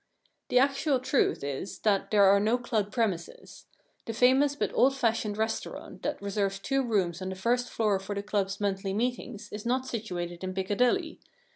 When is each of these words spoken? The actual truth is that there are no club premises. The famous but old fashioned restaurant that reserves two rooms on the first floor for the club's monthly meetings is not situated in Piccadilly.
The 0.49 0.57
actual 0.57 0.99
truth 0.99 1.43
is 1.43 1.77
that 1.81 2.09
there 2.09 2.23
are 2.23 2.39
no 2.39 2.57
club 2.57 2.91
premises. 2.91 3.67
The 4.05 4.13
famous 4.15 4.55
but 4.55 4.71
old 4.73 4.95
fashioned 4.95 5.37
restaurant 5.37 6.01
that 6.01 6.19
reserves 6.19 6.57
two 6.57 6.81
rooms 6.81 7.21
on 7.21 7.29
the 7.29 7.35
first 7.35 7.69
floor 7.69 7.99
for 7.99 8.15
the 8.15 8.23
club's 8.23 8.59
monthly 8.59 8.93
meetings 8.95 9.47
is 9.51 9.63
not 9.63 9.85
situated 9.85 10.43
in 10.43 10.55
Piccadilly. 10.55 11.19